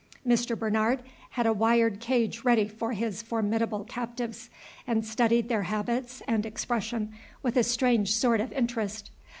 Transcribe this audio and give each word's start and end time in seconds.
Mr. 0.27 0.57
Bernard 0.57 1.03
had 1.29 1.45
a 1.45 1.53
wired 1.53 1.99
cage 1.99 2.43
ready 2.43 2.67
for 2.67 2.93
his 2.93 3.21
formidable 3.21 3.83
captives, 3.83 4.49
and 4.87 5.05
studied 5.05 5.47
their 5.47 5.61
habits 5.61 6.23
and 6.27 6.43
expression 6.43 7.13
with 7.43 7.55
a 7.55 7.61
strange 7.63 8.11
sort 8.11 8.41
of 8.41 8.51
interest. 8.51 9.11